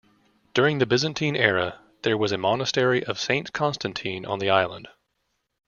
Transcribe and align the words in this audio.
During 0.55 0.79
the 0.79 0.87
Byzantine 0.87 1.35
era, 1.35 1.79
there 2.01 2.17
was 2.17 2.31
a 2.31 2.37
monastery 2.39 3.03
of 3.03 3.19
Saint 3.19 3.53
Constantine 3.53 4.25
on 4.25 4.39
the 4.39 4.49
island. 4.49 4.87